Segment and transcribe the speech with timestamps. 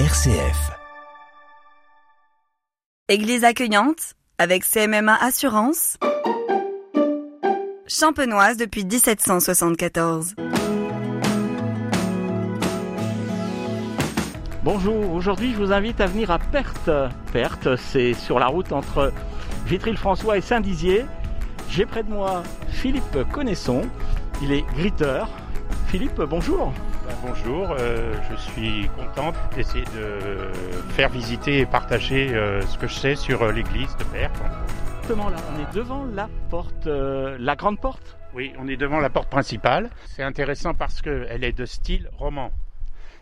[0.00, 0.72] RCF.
[3.08, 5.98] Église accueillante avec CMMA Assurance.
[7.86, 10.34] Champenoise depuis 1774.
[14.64, 16.90] Bonjour, aujourd'hui je vous invite à venir à Perthes.
[17.32, 19.12] Perthes, c'est sur la route entre
[19.66, 21.04] Vitry-le-François et Saint-Dizier.
[21.70, 23.82] J'ai près de moi Philippe Connaisson,
[24.42, 25.28] il est gritteur.
[25.86, 26.72] Philippe, bonjour.
[27.06, 30.50] Ben, bonjour, euh, je suis contente d'essayer de
[30.92, 34.32] faire visiter et partager euh, ce que je sais sur euh, l'église de Perthes.
[35.02, 38.16] Exactement là, on est devant la porte, euh, la grande porte?
[38.34, 39.90] Oui, on est devant la porte principale.
[40.06, 42.50] C'est intéressant parce qu'elle est de style roman.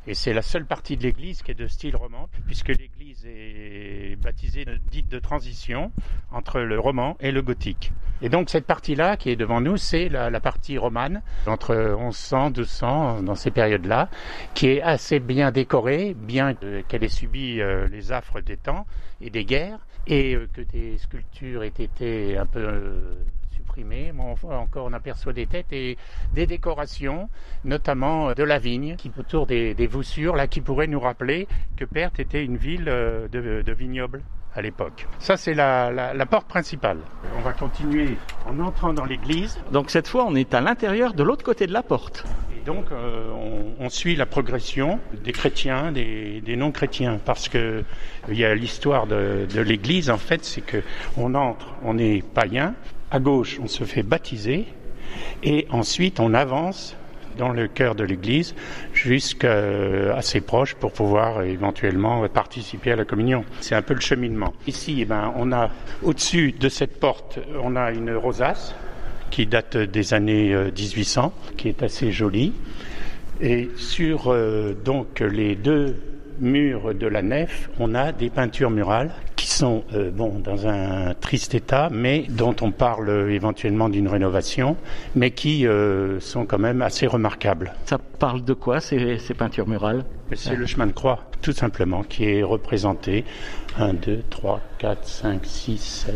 [0.06, 4.16] Et c'est la seule partie de l'église qui est de style roman, puisque l'église est
[4.20, 5.93] baptisée dite de transition
[6.33, 7.93] entre le roman et le gothique.
[8.20, 13.23] Et donc cette partie-là qui est devant nous, c'est la, partie romane, entre 1100, 1200,
[13.23, 14.09] dans ces périodes-là,
[14.55, 18.87] qui est assez bien décorée, bien euh, qu'elle ait subi euh, les affres des temps
[19.21, 23.16] et des guerres, et euh, que des sculptures aient été un peu
[24.18, 25.96] enfin, encore, on aperçoit des têtes et
[26.35, 27.29] des décorations,
[27.65, 31.46] notamment euh, de la vigne, qui autour des, des voussures, là, qui pourraient nous rappeler
[31.77, 34.23] que Perthes était une ville euh, de, de vignobles
[34.54, 35.07] à l'époque.
[35.19, 36.99] Ça, c'est la, la, la porte principale.
[37.38, 39.59] On va continuer en entrant dans l'église.
[39.73, 42.24] Donc cette fois on est à l'intérieur de l'autre côté de la porte.
[42.54, 47.82] Et donc, euh, on, on suit la progression des chrétiens, des, des non-chrétiens, parce que
[48.29, 50.10] il y a l'histoire de, de l'Église.
[50.10, 50.82] En fait, c'est que
[51.16, 52.74] on entre, on est païen.
[53.13, 54.65] À gauche, on se fait baptiser,
[55.43, 56.96] et ensuite, on avance
[57.37, 58.54] dans le cœur de l'Église
[58.95, 63.45] jusqu'à assez proche pour pouvoir euh, éventuellement participer à la communion.
[63.60, 64.54] C'est un peu le cheminement.
[64.66, 65.69] Ici, eh ben, on a
[66.03, 68.75] au-dessus de cette porte, on a une rosace
[69.31, 72.54] qui date des années euh, 1800, qui est assez jolie.
[73.43, 75.97] Et sur euh, donc les deux
[76.41, 79.10] murs de la nef, on a des peintures murales
[79.53, 84.76] sont euh, bon dans un triste état, mais dont on parle euh, éventuellement d'une rénovation,
[85.14, 87.72] mais qui euh, sont quand même assez remarquables.
[87.86, 90.04] Ça parle de quoi ces, ces peintures murales?
[90.34, 93.24] C'est le chemin de croix, tout simplement, qui est représenté
[93.78, 96.14] 1, 2, 3, 4, 5, 6, 7,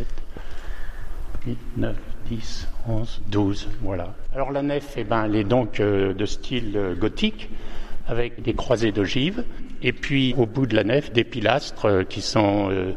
[1.46, 1.96] 8, 9,
[2.30, 4.14] 10, 11, 12, voilà.
[4.34, 7.50] Alors la nef, eh ben, elle est donc euh, de style euh, gothique,
[8.08, 9.44] avec des croisées d'ogives,
[9.82, 12.92] et puis au bout de la nef, des pilastres euh, qui sont euh,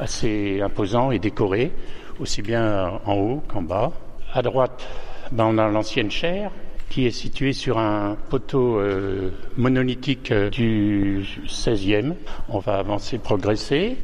[0.00, 1.72] assez imposants et décorés,
[2.20, 3.92] aussi bien en haut qu'en bas.
[4.32, 4.86] À droite,
[5.32, 6.50] ben, on a l'ancienne chaire,
[6.88, 12.14] qui est située sur un poteau euh, monolithique du 16e.
[12.48, 13.96] On va avancer, progresser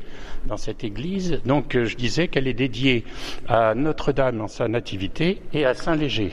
[0.47, 1.41] dans cette église.
[1.47, 3.05] Donc je disais qu'elle est dédiée
[3.49, 6.33] à Notre-Dame dans sa nativité et à Saint-Léger.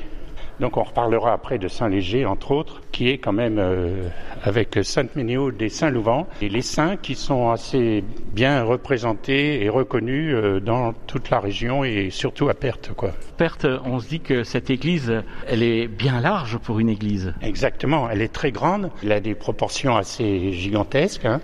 [0.59, 4.09] Donc on reparlera après de Saint-Léger, entre autres, qui est quand même euh,
[4.44, 8.03] avec Sainte-Ménéhould et Saint-Louvent, et les saints qui sont assez
[8.34, 12.92] bien représentés et reconnus euh, dans toute la région et surtout à Perthes.
[12.96, 13.12] Quoi.
[13.38, 17.34] Perthes, on se dit que cette église, elle est bien large pour une église.
[17.41, 21.40] Exactement, elle est très grande, elle a des proportions assez gigantesques hein,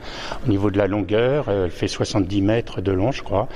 [0.46, 3.48] au niveau de la longueur, euh, elle fait 70 mètres de long je crois.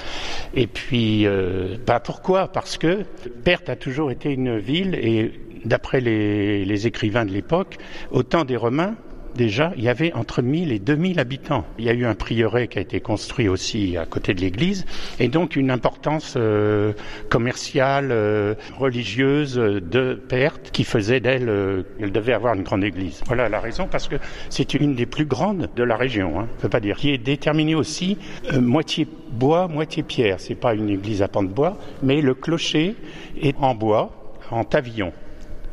[0.54, 2.48] Et puis, euh, bah pourquoi?
[2.48, 3.04] Parce que
[3.44, 5.32] Perthes a toujours été une ville et
[5.66, 7.78] d'après les, écrivains de l'époque,
[8.12, 8.96] au temps des Romains,
[9.36, 11.66] déjà, il y avait entre 1000 et 2000 habitants.
[11.78, 14.86] Il y a eu un prieuré qui a été construit aussi à côté de l'église,
[15.20, 16.94] et donc une importance euh,
[17.30, 23.22] commerciale, euh, religieuse de Perthes qui faisait d'elle, euh, elle devait avoir une grande église.
[23.28, 24.16] Voilà la raison, parce que
[24.50, 27.18] c'est une des plus grandes de la région, hein, on peut pas dire, qui est
[27.18, 28.18] déterminée aussi
[28.54, 30.40] euh, moitié bois, moitié pierre.
[30.40, 32.96] C'est pas une église à pan de bois, mais le clocher
[33.42, 35.14] est en bois, en pavillon.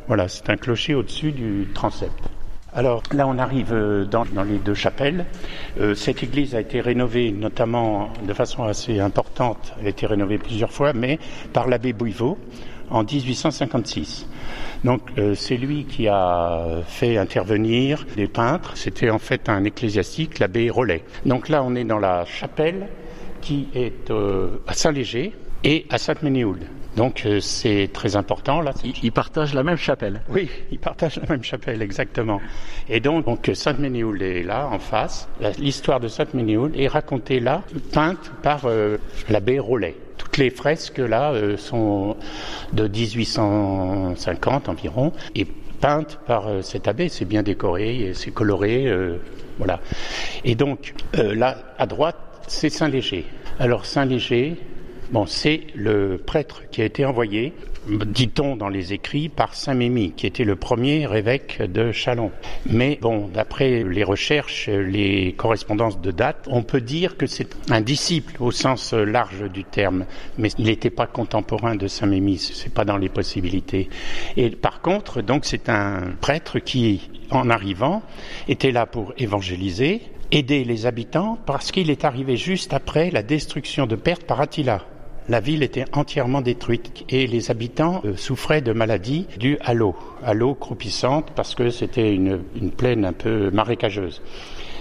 [0.07, 2.13] Voilà, c'est un clocher au-dessus du transept.
[2.73, 5.25] Alors là, on arrive euh, dans, les deux chapelles.
[5.81, 9.73] Euh, cette église a été rénovée notamment de façon assez importante.
[9.83, 11.19] A été rénovée plusieurs fois, mais
[11.51, 12.37] par l'abbé Bouivot
[12.89, 14.27] en 1856.
[14.85, 18.77] Donc euh, c'est lui qui a fait intervenir des peintres.
[18.77, 21.03] C'était en fait un ecclésiastique, l'abbé Rollet.
[21.25, 22.87] Donc là, on est dans la chapelle
[23.41, 24.11] qui est
[24.67, 25.33] à Saint-Léger
[25.63, 26.67] et à Sainte-Ménéhould.
[26.97, 28.73] Donc euh, c'est très important là.
[28.83, 30.19] Ils, ils partagent la même chapelle.
[30.29, 32.41] Oui, ils partagent la même chapelle, exactement.
[32.89, 35.29] Et donc, donc Sainte-Ménéhould est là, en face.
[35.59, 37.63] L'histoire de Sainte-Ménéhould est racontée là,
[37.93, 38.97] peinte par euh,
[39.29, 39.95] l'abbé Rollet.
[40.17, 42.17] Toutes les fresques là euh, sont
[42.73, 45.45] de 1850 environ et
[45.79, 47.09] peintes par euh, cet abbé.
[47.09, 49.17] C'est bien décoré, c'est coloré, euh,
[49.57, 49.79] voilà.
[50.43, 52.17] Et donc euh, là, à droite,
[52.47, 53.25] c'est Saint-Léger.
[53.59, 54.57] Alors Saint-Léger,
[55.09, 57.53] Bon, c'est le prêtre qui a été envoyé
[57.87, 62.31] dit-on dans les écrits, par Saint Mémy, qui était le premier évêque de Chalon.
[62.69, 67.79] Mais bon, d'après les recherches, les correspondances de date, on peut dire que c'est un
[67.79, 70.05] disciple au sens large du terme,
[70.37, 73.87] mais il n'était pas contemporain de Saint Mémy, c'est pas dans les possibilités.
[74.35, 78.03] Et par contre, donc c'est un prêtre qui, en arrivant,
[78.49, 80.01] était là pour évangéliser,
[80.31, 84.83] aider les habitants, parce qu'il est arrivé juste après la destruction de Perthes par Attila
[85.29, 89.95] la ville était entièrement détruite et les habitants euh, souffraient de maladies dues à l'eau,
[90.23, 92.39] à l'eau croupissante parce que c'était une,
[92.75, 94.21] plaine un peu marécageuse.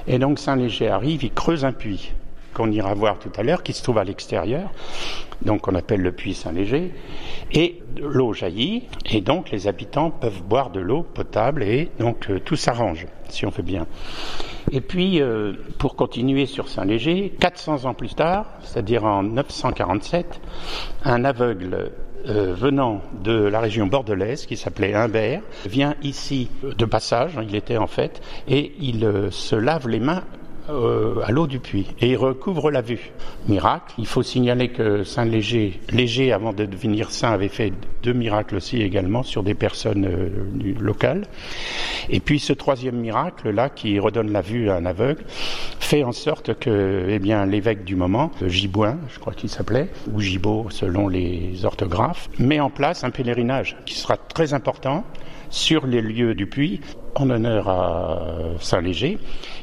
[0.06, 2.12] Et donc Saint-Léger arrive, il creuse un puits
[2.56, 4.70] qu'on ira voir tout à l'heure, qui se trouve à l'extérieur,
[5.42, 6.90] donc on appelle le puits Saint-Léger,
[7.52, 12.40] et l'eau jaillit, et donc les habitants peuvent boire de l'eau potable, et donc euh,
[12.40, 13.86] tout s'arrange, si on fait bien.
[14.72, 20.40] Et puis, euh, pour continuer sur Saint-Léger, 400 ans plus tard, c'est-à-dire en 947,
[21.04, 21.92] un aveugle
[22.26, 27.54] euh, venant de la région bordelaise qui s'appelait Humbert vient ici de passage, hein, il
[27.54, 30.24] était en fait, et il se lave les mains
[30.68, 33.12] euh, à l'eau du puits et il recouvre la vue.
[33.48, 33.94] Miracle.
[33.98, 37.72] Il faut signaler que Saint Léger, Léger avant de devenir saint, avait fait
[38.02, 41.26] deux miracles aussi également sur des personnes euh, locales.
[42.08, 45.24] Et puis ce troisième miracle là, qui redonne la vue à un aveugle,
[45.78, 50.20] fait en sorte que, eh bien, l'évêque du moment, Gibouin, je crois qu'il s'appelait, ou
[50.20, 55.04] Gibaud selon les orthographes, met en place un pèlerinage qui sera très important
[55.48, 56.80] sur les lieux du puits
[57.16, 58.20] en honneur à
[58.60, 59.18] Saint-Léger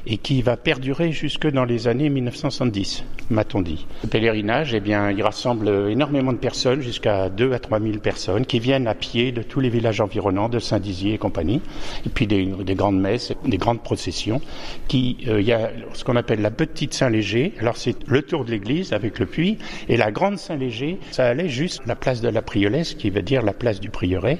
[0.05, 3.85] et qui va perdurer jusque dans les années 1970, m'a-t-on dit.
[4.03, 8.45] Le pèlerinage, eh bien, il rassemble énormément de personnes, jusqu'à 2 à 3 000 personnes,
[8.45, 11.61] qui viennent à pied de tous les villages environnants, de Saint-Dizier et compagnie,
[12.05, 12.45] et puis des,
[12.75, 14.41] grandes messes, des grandes processions,
[14.87, 18.43] qui, euh, il y a ce qu'on appelle la petite Saint-Léger, alors c'est le tour
[18.43, 19.57] de l'église avec le puits,
[19.87, 23.41] et la grande Saint-Léger, ça allait juste la place de la Priolesse, qui veut dire
[23.41, 24.39] la place du prieuré,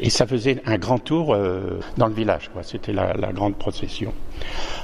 [0.00, 4.12] et ça faisait un grand tour euh, dans le village, c'était la, grande procession.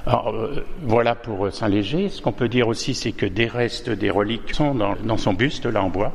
[0.06, 2.08] Euh, voilà pour Saint-Léger.
[2.08, 5.66] Ce qu'on peut dire aussi, c'est que des restes, des reliques sont dans, son buste,
[5.66, 6.12] là en bois,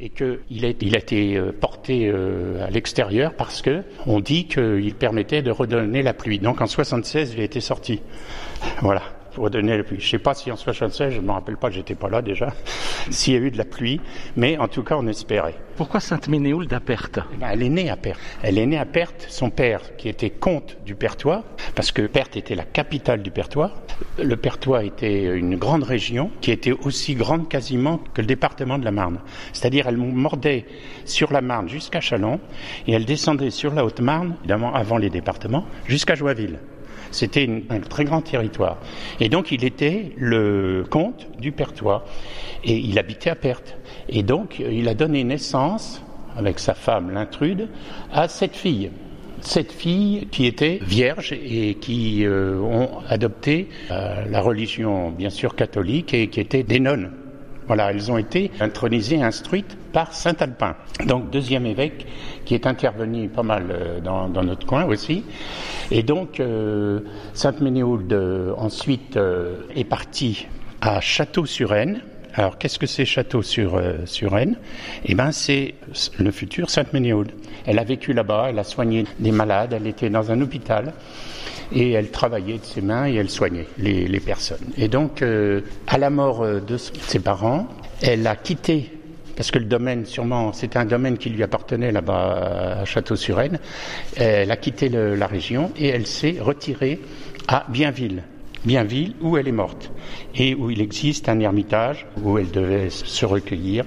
[0.00, 5.42] et qu'il a, été euh, porté euh, à l'extérieur parce que on dit qu'il permettait
[5.42, 6.38] de redonner la pluie.
[6.38, 8.00] Donc en 76, il a été sorti.
[8.80, 9.02] Voilà
[9.34, 9.98] pour donner la pluie.
[10.00, 12.22] Je ne sais pas si en 76, je ne me rappelle pas, j'étais pas là
[12.22, 12.52] déjà,
[13.10, 14.00] s'il y a eu de la pluie,
[14.36, 15.56] mais en tout cas, on espérait.
[15.76, 17.18] Pourquoi Sainte Ménéhould à Perthes?
[17.32, 18.20] Eh ben, Elle est née à Perthes.
[18.42, 19.26] Elle est née à Perthes.
[19.28, 21.42] Son père, qui était comte du Pertois,
[21.74, 23.72] parce que Perthes était la capitale du Pertois.
[24.22, 28.84] Le Pertois était une grande région qui était aussi grande quasiment que le département de
[28.84, 29.18] la Marne.
[29.52, 30.66] C'est-à-dire, elle mordait
[31.04, 32.38] sur la Marne jusqu'à Chalon
[32.86, 36.58] et elle descendait sur la Haute-Marne, évidemment avant les départements, jusqu'à Joinville.
[37.14, 38.78] C'était un très grand territoire.
[39.20, 42.04] Et donc il était le comte du Pertois.
[42.64, 43.76] Et il habitait à Perthes.
[44.08, 46.02] Et donc il a donné naissance,
[46.36, 47.68] avec sa femme l'intrude,
[48.12, 48.90] à cette fille
[49.40, 55.54] cette fille qui était vierge et qui euh, ont adopté euh, la religion bien sûr
[55.54, 57.10] catholique et qui étaient des nonnes.
[57.66, 60.76] Voilà, elles ont été intronisées, instruites par Saint Alpin.
[61.06, 62.06] Donc deuxième évêque
[62.44, 65.24] qui est intervenu pas mal euh, dans, notre coin aussi.
[65.90, 67.00] Et donc euh,
[67.32, 69.18] Sainte Ménéhould euh, ensuite
[69.74, 70.46] est partie
[70.80, 72.02] à Château-sur-Aisne.
[72.34, 74.56] Alors qu'est-ce que c'est Château-sur-Aisne
[75.06, 75.74] Eh ben c'est
[76.18, 77.32] le futur Sainte Ménéhould.
[77.64, 80.92] Elle a vécu là-bas, elle a soigné des malades, elle était dans un hôpital
[81.72, 84.72] et elle travaillait de ses mains et elle soignait les, personnes.
[84.76, 87.68] Et donc, euh, à la mort euh, de ses parents,
[88.02, 88.90] elle a quitté
[89.36, 93.58] parce que le domaine, sûrement, c'était un domaine qui lui appartenait là-bas à Château-sur-Aisne.
[94.16, 97.00] Elle a quitté la région et elle s'est retirée
[97.48, 98.22] à Bienville.
[98.64, 99.92] Bienville, où elle est morte,
[100.34, 103.84] et où il existe un ermitage où elle devait se recueillir,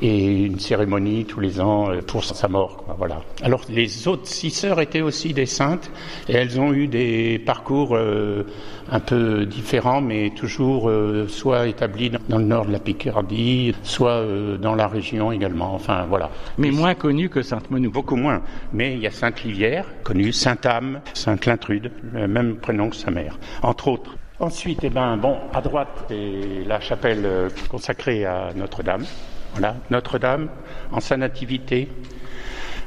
[0.00, 2.84] et une cérémonie tous les ans euh, pour sa mort.
[2.96, 3.22] voilà.
[3.42, 5.90] Alors les autres six sœurs étaient aussi des saintes,
[6.28, 8.44] et elles ont eu des parcours euh,
[8.92, 14.24] un peu différents, mais toujours euh, soit établies dans le nord de la Picardie, soit
[14.60, 15.74] dans la région également.
[15.74, 16.30] Enfin voilà.
[16.56, 17.90] Mais moins connues que Sainte Menou.
[17.90, 18.42] Beaucoup moins.
[18.72, 22.96] Mais il y a Sainte Livière, connue, Sainte Âme, Sainte Lintrude, le même prénom que
[22.96, 24.19] sa mère, entre autres.
[24.40, 29.04] Ensuite, eh ben, bon, à droite, c'est la chapelle euh, consacrée à Notre-Dame.
[29.52, 30.48] Voilà, Notre-Dame
[30.92, 31.88] en sa nativité.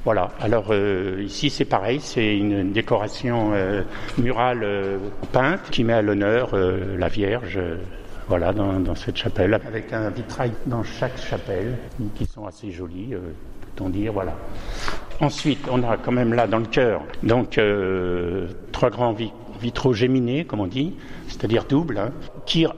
[0.04, 0.32] Voilà.
[0.42, 3.84] Alors euh, ici, c'est pareil, c'est une décoration euh,
[4.18, 4.66] murale
[5.32, 7.60] peinte qui met à l'honneur la Vierge.
[8.28, 11.78] voilà, dans, cette chapelle, avec un vitrail dans chaque chapelle,
[12.16, 14.34] qui sont assez jolis, peut-on dire, voilà.
[15.22, 17.60] Ensuite, on a quand même là dans le cœur, donc
[18.72, 19.14] trois grands
[19.60, 20.94] vitraux géminés, comme on dit,
[21.28, 22.12] c'est-à-dire double, hein,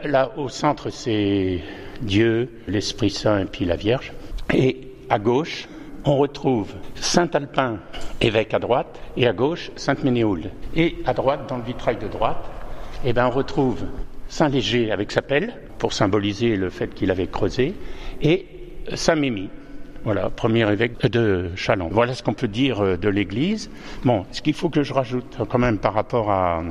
[0.03, 1.61] là au centre c'est
[2.01, 4.13] Dieu, l'Esprit Saint et puis la Vierge,
[4.53, 5.67] et à gauche
[6.05, 7.79] on retrouve Saint-Alpin,
[8.21, 10.51] évêque à droite, et à gauche, Sainte-Ménéhould.
[10.75, 12.45] Et à droite, dans le vitrail de droite,
[13.03, 13.85] eh ben, on retrouve
[14.27, 17.73] Saint-Léger avec sa pelle, pour symboliser le fait qu'il avait creusé,
[18.21, 18.45] et
[18.93, 19.49] Saint-Mémy,
[20.05, 21.89] voilà, premier évêque de Chalon.
[21.91, 23.71] Voilà ce qu'on peut dire euh, de l'église.
[24.03, 26.63] Bon, ce qu'il faut que je rajoute quand même par rapport à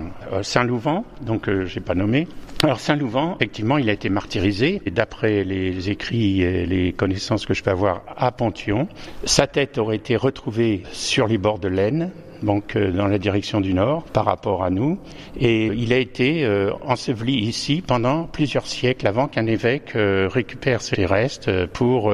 [0.43, 2.29] Saint-Louvent, donc euh, j'ai pas nommé.
[2.63, 4.81] Alors Saint-Louvent, effectivement, il a été martyrisé.
[4.87, 8.89] Et d'après les écrits et les connaissances que je peux avoir à Pontion,
[9.25, 12.11] sa tête aurait été retrouvée sur les bords de l'Aisne,
[12.45, 14.99] donc euh, dans la direction du nord par rapport à nous.
[15.39, 20.83] Et il a été euh, enseveli ici pendant plusieurs siècles avant qu'un évêque euh, récupère
[20.83, 22.13] ses restes pour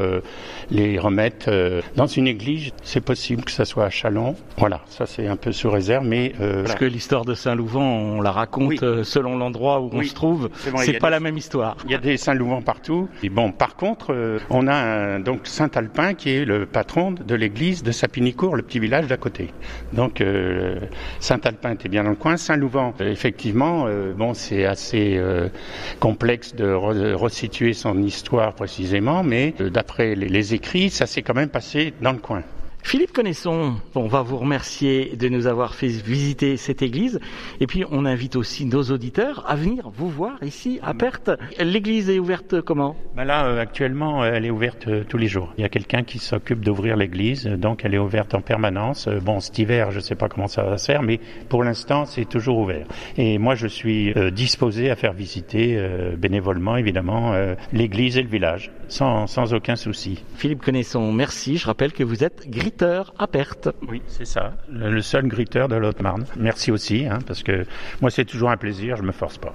[0.70, 1.50] les remettre
[1.96, 2.70] dans une église.
[2.82, 4.36] C'est possible que ça soit à Chalon.
[4.56, 8.30] Voilà, ça c'est un peu sous réserve, mais parce que l'histoire de Saint-Louvent, on la
[8.30, 10.50] raconte selon l'endroit où on se trouve.
[10.76, 11.76] C'est pas la même histoire.
[11.84, 13.08] Il y a des Saint-Louvent partout.
[13.22, 14.14] Et bon, par contre,
[14.50, 18.78] on a un, donc Saint-Alpin qui est le patron de l'église de Sapinicourt, le petit
[18.78, 19.50] village d'à côté.
[19.92, 20.19] Donc
[21.20, 22.36] Saint-Alpin était bien dans le coin.
[22.36, 25.48] Saint-Louvent, effectivement, euh, bon, c'est assez euh,
[25.98, 31.48] complexe de resituer son histoire précisément, mais euh, d'après les écrits, ça s'est quand même
[31.48, 32.42] passé dans le coin.
[32.82, 37.20] Philippe Connaisson, on va vous remercier de nous avoir fait visiter cette église.
[37.60, 41.30] Et puis, on invite aussi nos auditeurs à venir vous voir ici à Perthes.
[41.58, 42.96] L'église est ouverte comment?
[43.14, 45.52] Ben Là, euh, actuellement, euh, elle est ouverte euh, tous les jours.
[45.56, 49.08] Il y a quelqu'un qui s'occupe d'ouvrir l'église, donc elle est ouverte en permanence.
[49.22, 52.06] Bon, cet hiver, je ne sais pas comment ça va se faire, mais pour l'instant,
[52.06, 52.86] c'est toujours ouvert.
[53.16, 55.78] Et moi, je suis disposé à faire visiter
[56.16, 57.34] bénévolement, évidemment,
[57.72, 60.22] l'église et le village, sans, sans aucun souci.
[60.36, 61.56] Philippe Connaisson, merci.
[61.56, 62.70] Je rappelle que vous êtes gris
[63.18, 63.68] à perte.
[63.88, 66.24] Oui, c'est ça, le seul griteur de l'Haute-Marne.
[66.36, 67.64] Merci aussi, hein, parce que
[68.00, 69.54] moi c'est toujours un plaisir, je me force pas.